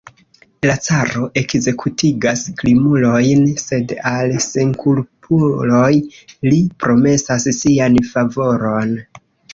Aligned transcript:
La 0.67 0.75
caro 0.85 1.25
ekzekutigas 1.41 2.41
krimulojn, 2.61 3.45
sed 3.65 3.93
al 4.13 4.33
senkulpuloj 4.47 5.93
li 6.51 6.63
promesas 6.87 7.49
sian 7.63 8.01
favoron. 8.15 8.99